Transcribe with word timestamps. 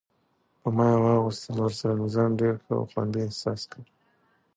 په 0.61 0.69
ما 0.75 0.85
یې 0.91 0.97
واغوستل، 1.03 1.55
ورسره 1.61 1.93
مې 1.99 2.07
ځان 2.15 2.31
ډېر 2.41 2.55
ښه 2.63 2.73
او 2.79 2.83
خوندي 2.91 3.19
احساس 3.25 3.61
کړ. 3.71 3.83